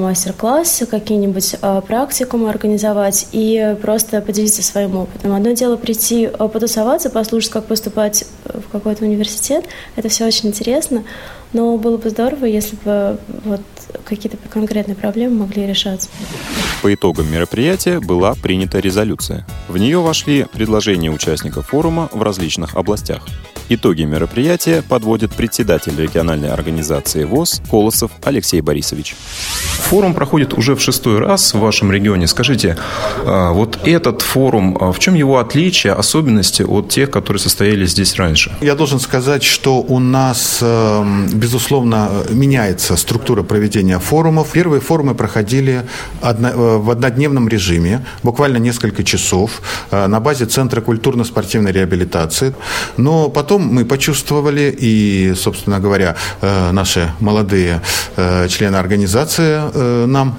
мастер-классы, 0.00 0.86
какие-нибудь 0.86 1.56
э, 1.60 1.82
практикумы 1.86 2.50
организовать 2.50 3.28
и 3.32 3.76
просто 3.80 4.20
поделиться 4.20 4.62
своим 4.62 4.96
опытом. 4.96 5.34
Одно 5.34 5.52
дело 5.52 5.76
прийти 5.76 6.24
э, 6.24 6.48
потусоваться, 6.48 7.10
послушать, 7.10 7.50
как 7.50 7.66
поступать 7.66 8.24
в 8.44 8.70
какой-то 8.70 9.04
университет. 9.04 9.64
Это 9.96 10.08
все 10.08 10.26
очень 10.26 10.48
интересно, 10.48 11.04
но 11.52 11.76
было 11.76 11.96
бы 11.96 12.10
здорово, 12.10 12.46
если 12.46 12.76
бы 12.84 13.18
вот 13.44 13.60
какие-то 14.04 14.36
конкретные 14.48 14.96
проблемы 14.96 15.40
могли 15.40 15.66
решаться. 15.66 16.08
По 16.82 16.92
итогам 16.92 17.30
мероприятия 17.30 18.00
была 18.00 18.34
принята 18.34 18.78
резолюция. 18.78 19.46
В 19.68 19.76
нее 19.78 20.00
вошли 20.00 20.46
предложения 20.52 21.10
участников 21.10 21.68
форума 21.68 22.08
в 22.12 22.22
различных 22.22 22.74
областях. 22.76 23.26
Итоги 23.72 24.02
мероприятия 24.02 24.82
подводит 24.82 25.32
председатель 25.32 25.94
региональной 25.96 26.48
организации 26.50 27.22
ВОЗ 27.22 27.62
Колосов 27.70 28.10
Алексей 28.24 28.60
Борисович. 28.60 29.14
Форум 29.90 30.12
проходит 30.12 30.54
уже 30.54 30.74
в 30.74 30.80
шестой 30.80 31.20
раз 31.20 31.54
в 31.54 31.60
вашем 31.60 31.92
регионе. 31.92 32.26
Скажите, 32.26 32.76
а, 33.24 33.52
вот 33.52 33.78
этот 33.84 34.22
форум, 34.22 34.76
а, 34.80 34.90
в 34.90 34.98
чем 34.98 35.14
его 35.14 35.38
отличие, 35.38 35.92
особенности 35.92 36.62
от 36.62 36.88
тех, 36.88 37.12
которые 37.12 37.40
состоялись 37.40 37.90
здесь 37.90 38.16
раньше? 38.16 38.50
Я 38.60 38.74
должен 38.74 38.98
сказать, 38.98 39.44
что 39.44 39.80
у 39.80 40.00
нас, 40.00 40.58
эм, 40.62 41.28
безусловно, 41.32 42.10
меняется 42.28 42.96
структура 42.96 43.44
проведения 43.44 44.00
форумов. 44.00 44.50
Первые 44.50 44.80
форумы 44.80 45.14
проходили 45.14 45.84
э, 46.22 46.78
в 46.78 46.90
однодневном 46.90 47.48
режиме, 47.48 48.04
буквально 48.24 48.56
несколько 48.56 49.04
часов, 49.04 49.62
э, 49.92 50.08
на 50.08 50.18
базе 50.18 50.46
Центра 50.46 50.80
культурно-спортивной 50.80 51.70
реабилитации. 51.70 52.52
Но 52.96 53.28
потом 53.28 53.59
потом 53.60 53.74
мы 53.74 53.84
почувствовали, 53.84 54.74
и, 54.82 55.34
собственно 55.34 55.80
говоря, 55.80 56.16
э, 56.40 56.72
наши 56.72 57.10
молодые 57.20 57.80
э, 58.16 58.48
члены 58.48 58.76
организации 58.76 59.60
э, 59.74 60.06
нам 60.06 60.36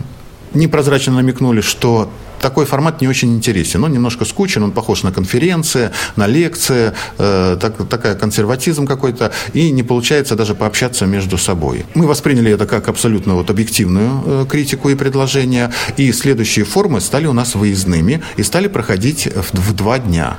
непрозрачно 0.53 1.13
намекнули, 1.13 1.61
что 1.61 2.09
такой 2.41 2.65
формат 2.65 3.01
не 3.01 3.07
очень 3.07 3.35
интересен. 3.35 3.83
Он 3.83 3.91
немножко 3.91 4.25
скучен, 4.25 4.63
он 4.63 4.71
похож 4.71 5.03
на 5.03 5.11
конференции, 5.11 5.91
на 6.15 6.27
лекции, 6.27 6.93
э, 7.17 7.57
так, 7.59 7.87
такая 7.87 8.15
консерватизм 8.15 8.87
какой-то, 8.87 9.31
и 9.53 9.71
не 9.71 9.83
получается 9.83 10.35
даже 10.35 10.55
пообщаться 10.55 11.05
между 11.05 11.37
собой. 11.37 11.85
Мы 11.93 12.07
восприняли 12.07 12.51
это 12.51 12.65
как 12.65 12.87
абсолютно 12.87 13.35
вот 13.35 13.49
объективную 13.49 14.23
э, 14.25 14.45
критику 14.49 14.89
и 14.89 14.95
предложение, 14.95 15.71
и 15.97 16.11
следующие 16.11 16.65
формы 16.65 17.01
стали 17.01 17.27
у 17.27 17.33
нас 17.33 17.55
выездными 17.55 18.21
и 18.37 18.43
стали 18.43 18.67
проходить 18.67 19.27
в, 19.27 19.53
в 19.53 19.73
два 19.73 19.99
дня. 19.99 20.37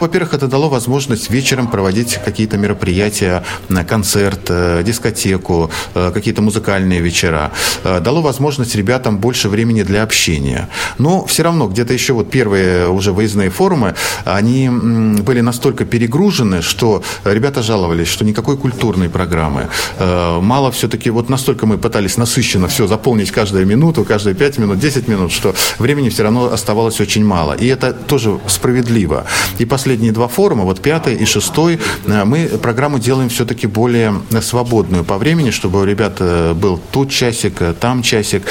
Во-первых, 0.00 0.34
это 0.34 0.48
дало 0.48 0.68
возможность 0.68 1.30
вечером 1.30 1.68
проводить 1.68 2.18
какие-то 2.24 2.56
мероприятия, 2.56 3.44
концерт, 3.88 4.46
э, 4.48 4.82
дискотеку, 4.84 5.70
э, 5.94 6.10
какие-то 6.12 6.42
музыкальные 6.42 7.00
вечера. 7.00 7.52
Э, 7.84 8.00
дало 8.00 8.22
возможность 8.22 8.74
ребятам 8.74 9.18
больше 9.18 9.48
времени 9.48 9.82
для 9.84 10.02
общения. 10.02 10.68
Но 10.98 11.24
все 11.26 11.43
равно 11.44 11.68
где-то 11.68 11.92
еще 11.92 12.12
вот 12.12 12.30
первые 12.30 12.88
уже 12.88 13.12
выездные 13.12 13.50
форумы, 13.50 13.94
они 14.24 14.68
были 14.68 15.40
настолько 15.40 15.84
перегружены, 15.84 16.62
что 16.62 17.02
ребята 17.24 17.62
жаловались, 17.62 18.08
что 18.08 18.24
никакой 18.24 18.56
культурной 18.56 19.08
программы. 19.08 19.68
Э, 19.98 20.40
мало 20.40 20.70
все-таки, 20.70 21.10
вот 21.10 21.28
настолько 21.28 21.66
мы 21.66 21.78
пытались 21.78 22.16
насыщенно 22.16 22.68
все 22.68 22.86
заполнить 22.86 23.30
каждую 23.30 23.66
минуту, 23.66 24.04
каждые 24.04 24.34
5 24.34 24.58
минут, 24.58 24.78
10 24.78 25.08
минут, 25.08 25.32
что 25.32 25.54
времени 25.78 26.08
все 26.08 26.22
равно 26.22 26.52
оставалось 26.52 27.00
очень 27.00 27.24
мало. 27.24 27.52
И 27.52 27.66
это 27.66 27.92
тоже 27.92 28.38
справедливо. 28.46 29.24
И 29.58 29.64
последние 29.64 30.12
два 30.12 30.28
форума, 30.28 30.64
вот 30.64 30.80
пятый 30.80 31.14
и 31.14 31.24
шестой, 31.24 31.78
э, 32.06 32.24
мы 32.24 32.46
программу 32.62 32.98
делаем 32.98 33.28
все-таки 33.28 33.66
более 33.66 34.14
свободную 34.40 35.04
по 35.04 35.18
времени, 35.18 35.50
чтобы 35.50 35.80
у 35.80 35.84
ребят 35.84 36.16
э, 36.20 36.54
был 36.54 36.80
тут 36.92 37.10
часик, 37.10 37.62
там 37.80 38.02
часик, 38.02 38.42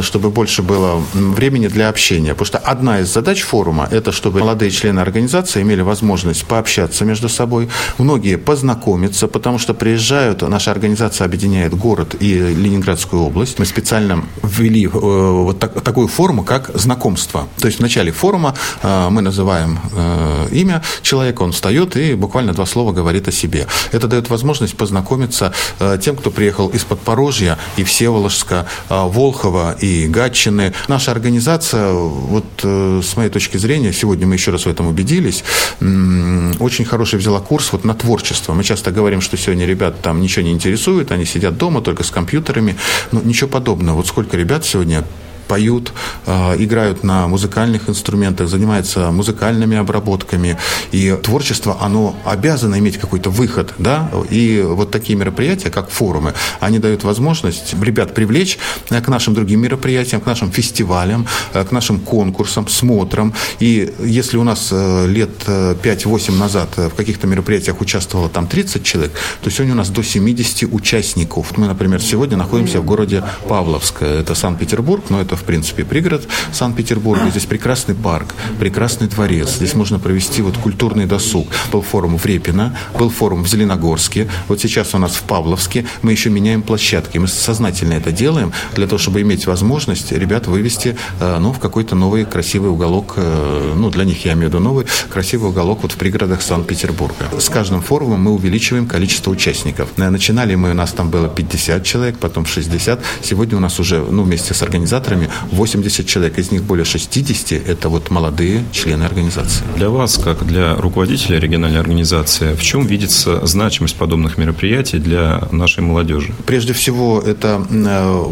чтобы 0.00 0.30
больше 0.30 0.62
было 0.62 1.02
времени 1.14 1.68
для 1.68 1.88
общения. 1.88 2.34
Потому 2.42 2.60
что 2.60 2.70
одна 2.70 2.98
из 2.98 3.12
задач 3.12 3.42
форума– 3.42 3.86
это 3.92 4.10
чтобы 4.10 4.40
молодые 4.40 4.72
члены 4.72 4.98
организации 4.98 5.62
имели 5.62 5.80
возможность 5.80 6.44
пообщаться 6.44 7.04
между 7.04 7.28
собой, 7.28 7.68
многие 7.98 8.36
познакомиться, 8.36 9.28
потому 9.28 9.60
что 9.60 9.74
приезжают, 9.74 10.42
наша 10.42 10.72
организация 10.72 11.24
объединяет 11.24 11.72
город 11.72 12.16
и 12.18 12.34
Ленинградскую 12.34 13.22
область. 13.22 13.60
Мы 13.60 13.64
специально 13.64 14.24
ввели 14.42 14.86
э, 14.86 14.88
вот 14.90 15.60
так, 15.60 15.82
такую 15.82 16.08
форму, 16.08 16.42
как 16.42 16.72
знакомство. 16.74 17.46
То 17.60 17.66
есть 17.68 17.78
в 17.78 17.80
начале 17.80 18.10
форума 18.10 18.56
э, 18.82 19.08
мы 19.08 19.22
называем 19.22 19.78
э, 19.92 20.48
имя 20.50 20.82
человека, 21.02 21.42
он 21.42 21.52
встает 21.52 21.96
и 21.96 22.14
буквально 22.14 22.54
два 22.54 22.66
слова 22.66 22.90
говорит 22.90 23.28
о 23.28 23.32
себе. 23.32 23.68
Это 23.92 24.08
дает 24.08 24.30
возможность 24.30 24.76
познакомиться 24.76 25.52
тем, 26.00 26.16
кто 26.16 26.32
приехал 26.32 26.70
из 26.70 26.82
Подпорожья 26.82 27.56
и 27.76 27.84
Всеволожска, 27.84 28.66
Волхова 28.88 29.76
и 29.78 30.08
Гатчины. 30.08 30.72
Наша 30.88 31.12
организация 31.12 31.92
вот 32.32 32.44
э, 32.62 33.00
с 33.02 33.16
моей 33.16 33.30
точки 33.30 33.56
зрения, 33.58 33.92
сегодня 33.92 34.26
мы 34.26 34.34
еще 34.34 34.50
раз 34.50 34.66
в 34.66 34.68
этом 34.68 34.86
убедились, 34.88 35.44
очень 35.80 36.84
хороший 36.84 37.18
взяла 37.18 37.40
курс 37.40 37.72
вот 37.72 37.84
на 37.84 37.94
творчество. 37.94 38.54
Мы 38.54 38.64
часто 38.64 38.90
говорим, 38.90 39.20
что 39.20 39.36
сегодня 39.36 39.66
ребят 39.66 40.00
там 40.02 40.20
ничего 40.20 40.44
не 40.44 40.52
интересует, 40.52 41.12
они 41.12 41.24
сидят 41.24 41.56
дома 41.56 41.80
только 41.80 42.02
с 42.02 42.10
компьютерами, 42.10 42.76
но 43.12 43.20
ничего 43.22 43.48
подобного. 43.48 43.96
Вот 43.96 44.06
сколько 44.06 44.36
ребят 44.36 44.64
сегодня 44.64 45.04
поют, 45.52 45.92
э, 46.24 46.56
играют 46.64 47.04
на 47.04 47.28
музыкальных 47.28 47.90
инструментах, 47.90 48.48
занимаются 48.48 49.10
музыкальными 49.10 49.76
обработками. 49.76 50.56
И 50.92 51.14
творчество, 51.22 51.76
оно 51.78 52.14
обязано 52.24 52.78
иметь 52.78 52.96
какой-то 52.96 53.28
выход, 53.28 53.74
да, 53.76 54.10
и 54.30 54.64
вот 54.66 54.90
такие 54.90 55.18
мероприятия, 55.18 55.68
как 55.68 55.90
форумы, 55.90 56.32
они 56.60 56.78
дают 56.78 57.04
возможность 57.04 57.74
ребят 57.82 58.14
привлечь 58.14 58.58
э, 58.88 59.02
к 59.02 59.08
нашим 59.08 59.34
другим 59.34 59.60
мероприятиям, 59.60 60.22
к 60.22 60.26
нашим 60.26 60.50
фестивалям, 60.50 61.26
э, 61.52 61.64
к 61.64 61.70
нашим 61.70 62.00
конкурсам, 62.00 62.66
смотрам. 62.66 63.34
И 63.60 63.92
если 64.02 64.38
у 64.38 64.44
нас 64.44 64.72
лет 64.72 65.30
5-8 65.46 66.38
назад 66.38 66.68
в 66.76 66.94
каких-то 66.94 67.26
мероприятиях 67.26 67.80
участвовало 67.82 68.30
там 68.30 68.46
30 68.46 68.82
человек, 68.84 69.12
то 69.42 69.50
сегодня 69.50 69.74
у 69.74 69.76
нас 69.76 69.90
до 69.90 70.02
70 70.02 70.72
участников. 70.72 71.58
Мы, 71.58 71.66
например, 71.66 72.00
сегодня 72.00 72.38
находимся 72.38 72.80
в 72.80 72.86
городе 72.86 73.22
Павловск. 73.48 74.02
Это 74.02 74.34
Санкт-Петербург, 74.34 75.02
но 75.10 75.20
это 75.20 75.41
в 75.42 75.44
принципе, 75.44 75.84
пригород 75.84 76.26
Санкт-Петербурга. 76.52 77.28
Здесь 77.30 77.46
прекрасный 77.46 77.94
парк, 77.94 78.34
прекрасный 78.58 79.08
дворец. 79.08 79.56
Здесь 79.56 79.74
можно 79.74 79.98
провести 79.98 80.40
вот 80.40 80.56
культурный 80.56 81.06
досуг. 81.06 81.48
Был 81.72 81.82
форум 81.82 82.16
в 82.16 82.24
Репино, 82.24 82.76
был 82.98 83.10
форум 83.10 83.42
в 83.42 83.48
Зеленогорске. 83.48 84.28
Вот 84.48 84.60
сейчас 84.60 84.94
у 84.94 84.98
нас 84.98 85.12
в 85.12 85.22
Павловске. 85.22 85.84
Мы 86.02 86.12
еще 86.12 86.30
меняем 86.30 86.62
площадки. 86.62 87.18
Мы 87.18 87.26
сознательно 87.26 87.94
это 87.94 88.12
делаем 88.12 88.52
для 88.74 88.86
того, 88.86 88.98
чтобы 88.98 89.20
иметь 89.22 89.46
возможность 89.46 90.12
ребят 90.12 90.46
вывести 90.46 90.96
э, 91.20 91.38
ну, 91.40 91.52
в 91.52 91.58
какой-то 91.58 91.96
новый 91.96 92.24
красивый 92.24 92.70
уголок. 92.70 93.14
Э, 93.16 93.74
ну, 93.76 93.90
для 93.90 94.04
них 94.04 94.24
я 94.24 94.32
имею 94.34 94.46
в 94.46 94.54
виду 94.54 94.60
новый 94.60 94.86
красивый 95.10 95.50
уголок 95.50 95.80
вот 95.82 95.92
в 95.92 95.96
пригородах 95.96 96.40
Санкт-Петербурга. 96.42 97.28
С 97.38 97.48
каждым 97.48 97.82
форумом 97.82 98.22
мы 98.22 98.30
увеличиваем 98.30 98.86
количество 98.86 99.30
участников. 99.30 99.88
Э, 99.96 100.08
начинали 100.10 100.54
мы, 100.54 100.70
у 100.70 100.74
нас 100.74 100.92
там 100.92 101.10
было 101.10 101.28
50 101.28 101.84
человек, 101.84 102.18
потом 102.18 102.46
60. 102.46 103.00
Сегодня 103.22 103.56
у 103.56 103.60
нас 103.60 103.80
уже, 103.80 104.00
ну, 104.00 104.22
вместе 104.22 104.54
с 104.54 104.62
организаторами 104.62 105.21
80 105.50 106.06
человек, 106.06 106.38
из 106.38 106.50
них 106.50 106.62
более 106.62 106.84
60– 106.84 107.52
это 107.66 107.88
вот 107.88 108.10
молодые 108.10 108.64
члены 108.72 109.04
организации. 109.04 109.64
Для 109.76 109.90
вас, 109.90 110.18
как 110.18 110.46
для 110.46 110.76
руководителя 110.76 111.38
региональной 111.38 111.80
организации, 111.80 112.54
в 112.54 112.62
чем 112.62 112.86
видится 112.86 113.44
значимость 113.46 113.96
подобных 113.96 114.38
мероприятий 114.38 114.98
для 114.98 115.48
нашей 115.52 115.82
молодежи? 115.82 116.34
Прежде 116.46 116.72
всего, 116.72 117.20
это 117.20 117.66
э, 117.70 118.24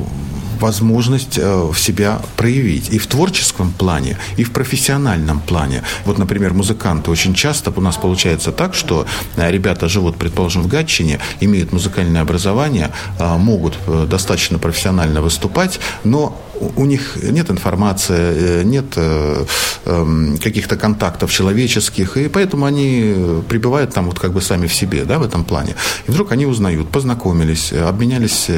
возможность 0.60 1.38
э, 1.38 1.70
в 1.72 1.78
себя 1.78 2.20
проявить 2.36 2.90
и 2.92 2.98
в 2.98 3.06
творческом 3.06 3.72
плане, 3.72 4.16
и 4.36 4.44
в 4.44 4.52
профессиональном 4.52 5.40
плане. 5.40 5.82
Вот, 6.04 6.18
например, 6.18 6.54
музыканты 6.54 7.10
очень 7.10 7.34
часто 7.34 7.72
у 7.74 7.80
нас 7.80 7.96
получается 7.96 8.52
так, 8.52 8.74
что 8.74 9.06
э, 9.36 9.50
ребята 9.50 9.88
живут, 9.88 10.16
предположим, 10.16 10.62
в 10.62 10.66
Гатчине, 10.66 11.18
имеют 11.40 11.72
музыкальное 11.72 12.22
образование, 12.22 12.90
могут 13.18 13.78
достаточно 14.08 14.58
профессионально 14.58 15.22
выступать, 15.22 15.80
но 16.04 16.40
у 16.76 16.84
них 16.84 17.16
нет 17.22 17.50
информации, 17.50 18.62
нет 18.64 18.96
эм, 18.96 20.38
каких-то 20.38 20.76
контактов 20.76 21.32
человеческих, 21.32 22.16
и 22.16 22.28
поэтому 22.28 22.66
они 22.66 23.42
пребывают 23.48 23.94
там 23.94 24.06
вот 24.06 24.18
как 24.18 24.32
бы 24.32 24.42
сами 24.42 24.66
в 24.66 24.74
себе, 24.74 25.04
да, 25.04 25.18
в 25.18 25.22
этом 25.22 25.44
плане. 25.44 25.74
И 26.06 26.10
вдруг 26.10 26.32
они 26.32 26.46
узнают, 26.46 26.88
познакомились, 26.90 27.72
обменялись 27.72 28.48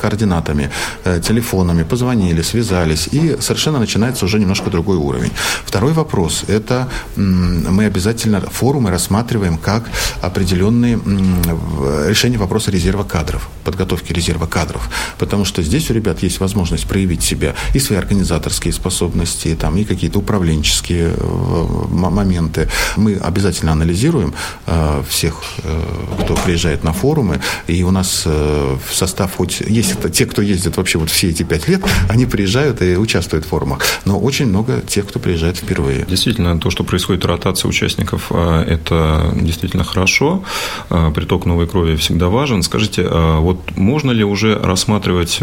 координатами, 0.00 0.70
телефонами, 1.22 1.82
позвонили, 1.82 2.42
связались, 2.42 3.08
и 3.12 3.36
совершенно 3.40 3.78
начинается 3.78 4.24
уже 4.24 4.38
немножко 4.38 4.70
другой 4.70 4.96
уровень. 4.96 5.30
Второй 5.64 5.92
вопрос– 5.92 6.44
это 6.48 6.88
мы 7.16 7.84
обязательно 7.84 8.40
форумы 8.40 8.90
рассматриваем 8.90 9.58
как 9.58 9.84
определенные 10.22 10.98
решение 12.08 12.38
вопроса 12.38 12.70
резерва 12.70 13.04
кадров, 13.04 13.48
подготовки 13.64 14.12
резерва 14.12 14.46
кадров. 14.46 14.88
Потому 15.18 15.44
что 15.44 15.62
здесь 15.62 15.90
у 15.90 15.94
ребят 15.94 16.22
есть 16.22 16.40
возможность 16.40 16.86
проявить 16.86 17.22
себя 17.22 17.49
и 17.74 17.78
свои 17.78 17.98
организаторские 17.98 18.72
способности, 18.72 19.56
там, 19.58 19.76
и 19.76 19.84
какие-то 19.84 20.18
управленческие 20.18 21.14
э, 21.16 21.66
моменты. 21.90 22.68
Мы 22.96 23.14
обязательно 23.14 23.72
анализируем 23.72 24.34
э, 24.66 25.02
всех, 25.08 25.42
э, 25.64 25.82
кто 26.22 26.34
приезжает 26.34 26.84
на 26.84 26.92
форумы, 26.92 27.40
и 27.66 27.82
у 27.82 27.90
нас 27.90 28.24
в 28.26 28.94
состав 28.94 29.36
хоть 29.36 29.60
есть 29.60 29.92
это 29.92 30.10
те, 30.10 30.26
кто 30.26 30.42
ездит 30.42 30.76
вообще 30.76 30.98
вот 30.98 31.10
все 31.10 31.28
эти 31.28 31.42
пять 31.42 31.68
лет, 31.68 31.82
они 32.08 32.26
приезжают 32.26 32.82
и 32.82 32.96
участвуют 32.96 33.44
в 33.44 33.48
форумах. 33.48 33.80
Но 34.04 34.18
очень 34.18 34.46
много 34.46 34.80
тех, 34.80 35.06
кто 35.06 35.18
приезжает 35.18 35.56
впервые. 35.56 36.04
Действительно, 36.08 36.58
то, 36.58 36.70
что 36.70 36.84
происходит 36.84 37.24
ротация 37.24 37.68
участников, 37.68 38.32
это 38.32 39.34
действительно 39.40 39.84
хорошо. 39.84 40.42
Приток 40.88 41.46
новой 41.46 41.66
крови 41.66 41.96
всегда 41.96 42.28
важен. 42.28 42.62
Скажите, 42.62 43.08
вот 43.08 43.76
можно 43.76 44.10
ли 44.10 44.24
уже 44.24 44.58
рассматривать 44.58 45.40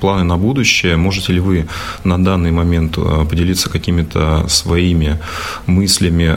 планы 0.00 0.24
на 0.24 0.36
будущее? 0.36 0.96
Можете 0.96 1.29
ли 1.32 1.40
вы 1.40 1.66
на 2.04 2.22
данный 2.22 2.50
момент 2.50 2.96
поделиться 3.28 3.70
какими-то 3.70 4.46
своими 4.48 5.18
мыслями 5.66 6.36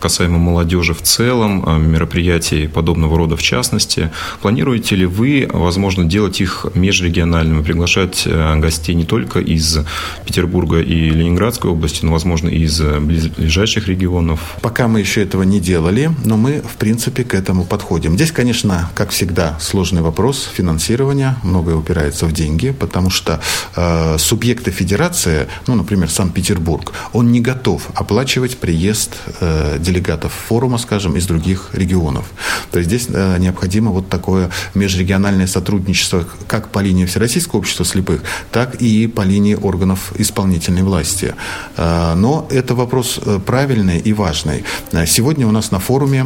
касаемо 0.00 0.38
молодежи 0.38 0.94
в 0.94 1.02
целом, 1.02 1.64
мероприятий 1.90 2.68
подобного 2.68 3.16
рода 3.16 3.36
в 3.36 3.42
частности? 3.42 4.10
Планируете 4.42 4.96
ли 4.96 5.06
вы, 5.06 5.48
возможно, 5.52 6.04
делать 6.04 6.40
их 6.40 6.66
межрегиональными, 6.74 7.62
приглашать 7.62 8.26
гостей 8.56 8.94
не 8.94 9.04
только 9.04 9.40
из 9.40 9.78
Петербурга 10.24 10.80
и 10.80 11.10
Ленинградской 11.10 11.70
области, 11.70 12.04
но, 12.04 12.12
возможно, 12.12 12.48
и 12.48 12.62
из 12.62 12.80
ближайших 12.80 13.88
регионов? 13.88 14.40
Пока 14.60 14.88
мы 14.88 15.00
еще 15.00 15.22
этого 15.22 15.42
не 15.42 15.60
делали, 15.60 16.10
но 16.24 16.36
мы, 16.36 16.60
в 16.60 16.76
принципе, 16.76 17.24
к 17.24 17.34
этому 17.34 17.64
подходим. 17.64 18.14
Здесь, 18.14 18.32
конечно, 18.32 18.90
как 18.94 19.10
всегда, 19.10 19.58
сложный 19.60 20.02
вопрос 20.02 20.50
финансирования. 20.52 21.36
Многое 21.42 21.76
упирается 21.76 22.26
в 22.26 22.32
деньги, 22.32 22.70
потому 22.70 23.10
что 23.10 23.40
э, 23.76 24.16
субъекты 24.24 24.70
федерации, 24.70 25.46
ну, 25.66 25.74
например, 25.74 26.10
Санкт-Петербург, 26.10 26.92
он 27.12 27.30
не 27.30 27.40
готов 27.40 27.90
оплачивать 27.94 28.56
приезд 28.56 29.16
э, 29.40 29.76
делегатов 29.78 30.32
форума, 30.32 30.78
скажем, 30.78 31.16
из 31.16 31.26
других 31.26 31.70
регионов. 31.72 32.24
То 32.70 32.78
есть 32.78 32.88
здесь 32.88 33.06
э, 33.10 33.36
необходимо 33.38 33.90
вот 33.90 34.08
такое 34.08 34.50
межрегиональное 34.74 35.46
сотрудничество 35.46 36.24
как 36.46 36.70
по 36.70 36.78
линии 36.78 37.04
Всероссийского 37.04 37.58
общества 37.58 37.84
слепых, 37.84 38.22
так 38.50 38.76
и 38.76 39.06
по 39.06 39.22
линии 39.22 39.54
органов 39.54 40.12
исполнительной 40.16 40.82
власти. 40.82 41.34
Э, 41.76 42.14
но 42.14 42.48
это 42.50 42.74
вопрос 42.74 43.20
правильный 43.46 43.98
и 43.98 44.12
важный. 44.12 44.64
Сегодня 45.06 45.46
у 45.46 45.50
нас 45.50 45.70
на 45.70 45.78
форуме 45.78 46.24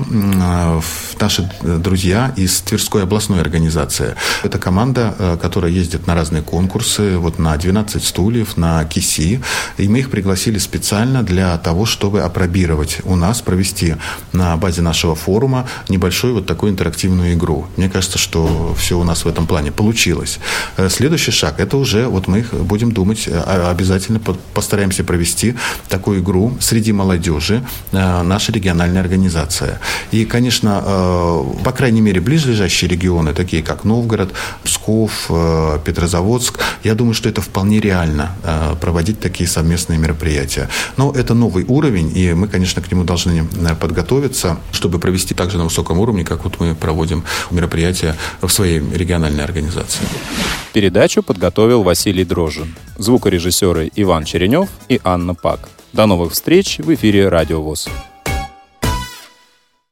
наши 1.21 1.50
друзья 1.62 2.33
из 2.37 2.61
Тверской 2.61 3.02
областной 3.02 3.40
организации. 3.40 4.14
Это 4.45 4.59
команда, 4.59 5.38
которая 5.43 5.73
ездит 5.73 6.07
на 6.07 6.14
разные 6.14 6.43
конкурсы, 6.43 7.17
вот 7.17 7.38
на 7.38 7.57
12 7.57 7.88
стульев, 7.88 8.57
на 8.57 8.85
КИСИ. 8.85 9.40
И 9.78 9.88
мы 9.88 10.00
их 10.00 10.11
пригласили 10.11 10.59
специально 10.59 11.23
для 11.23 11.57
того, 11.59 11.87
чтобы 11.87 12.23
опробировать 12.23 12.99
у 13.04 13.16
нас, 13.16 13.40
провести 13.40 13.97
на 14.33 14.57
базе 14.57 14.83
нашего 14.83 15.14
форума 15.14 15.66
небольшую 15.88 16.35
вот 16.35 16.47
такую 16.47 16.73
интерактивную 16.73 17.35
игру. 17.35 17.66
Мне 17.76 17.88
кажется, 17.88 18.18
что 18.18 18.75
все 18.78 18.99
у 18.99 19.04
нас 19.04 19.25
в 19.25 19.28
этом 19.28 19.47
плане 19.47 19.73
получилось. 19.73 20.38
Э, 20.76 20.88
следующий 20.88 21.33
шаг, 21.33 21.61
это 21.61 21.76
уже 21.76 22.07
вот 22.07 22.28
мы 22.28 22.45
будем 22.52 22.92
думать, 22.92 23.25
э, 23.26 23.71
обязательно 23.71 24.21
постараемся 24.54 25.04
провести 25.04 25.54
такую 25.88 26.21
игру 26.21 26.57
среди 26.61 26.92
молодежи, 26.92 27.64
наша 27.92 28.52
региональная 28.52 29.00
организация. 29.00 29.80
И, 30.11 30.25
конечно, 30.25 30.83
по 31.64 31.73
крайней 31.73 32.00
мере, 32.00 32.21
ближайшие 32.21 32.88
регионы, 32.88 33.35
такие 33.35 33.62
как 33.62 33.85
Новгород, 33.85 34.33
Псков, 34.64 35.26
э, 35.28 35.78
Петрозаводск, 35.85 36.59
я 36.85 36.95
думаю, 36.95 37.14
что 37.14 37.28
это 37.28 37.40
вполне 37.40 37.77
реально 37.80 38.32
э, 38.42 38.76
проводить 38.80 39.20
такие 39.20 39.49
совместные 39.49 39.99
мероприятия. 39.99 40.68
Но 40.97 41.12
это 41.12 41.35
новый 41.35 41.64
уровень, 41.64 42.12
и 42.16 42.35
мы, 42.35 42.48
конечно, 42.48 42.83
к 42.83 42.90
нему 42.90 43.05
должны 43.05 43.46
э, 43.46 43.74
подготовиться, 43.74 44.59
чтобы 44.72 44.98
провести 44.98 45.35
также 45.35 45.59
на 45.59 45.64
высоком 45.64 45.98
уровне, 45.98 46.24
как 46.24 46.44
вот 46.44 46.61
мы 46.61 46.74
проводим 46.74 47.24
мероприятия 47.50 48.14
в 48.40 48.48
своей 48.48 48.81
региональной 48.81 49.44
организации. 49.44 50.05
Передачу 50.72 51.22
подготовил 51.22 51.83
Василий 51.83 52.24
Дрожжин, 52.24 52.74
звукорежиссеры 52.96 53.90
Иван 53.96 54.24
Черенев 54.24 54.68
и 54.88 55.00
Анна 55.05 55.35
Пак. 55.35 55.68
До 55.92 56.07
новых 56.07 56.33
встреч 56.33 56.79
в 56.79 56.94
эфире 56.94 57.29
«Радио 57.29 57.62
ВОЗ». 57.62 57.88